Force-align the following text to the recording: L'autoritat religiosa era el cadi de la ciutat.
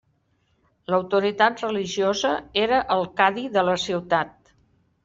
L'autoritat 0.93 1.61
religiosa 1.65 2.33
era 2.65 2.81
el 2.99 3.07
cadi 3.21 3.47
de 3.59 3.67
la 3.71 3.79
ciutat. 3.87 4.57